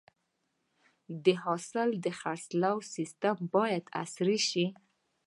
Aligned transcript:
د 1.23 1.27
حاصل 1.43 1.89
د 2.03 2.05
خرڅلاو 2.19 2.77
سیستم 2.95 3.37
باید 3.55 3.83
عصري 4.01 4.37
شي. 4.49 4.65